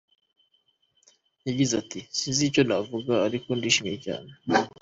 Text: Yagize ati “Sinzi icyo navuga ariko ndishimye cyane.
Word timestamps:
Yagize 1.47 1.73
ati 1.81 1.99
“Sinzi 2.17 2.41
icyo 2.49 2.61
navuga 2.69 3.13
ariko 3.27 3.49
ndishimye 3.57 3.95
cyane. 4.05 4.31